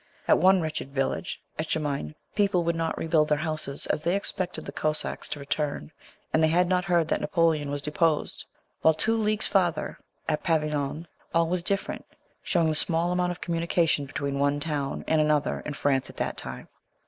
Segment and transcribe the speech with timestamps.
[0.27, 4.71] At one wretched village, Echemine, people would not rebuild their houses as they expected the
[4.71, 5.91] Cossacks to return,
[6.33, 8.45] and they had not heard that Napoleon was deposed;
[8.81, 12.05] while two leagues farther, at Pavilion, all was different,
[12.41, 16.17] showing the small amount of communica tion between one town and another in France at
[16.17, 16.67] that time.